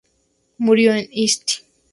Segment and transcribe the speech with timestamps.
[0.57, 1.61] Murió en St.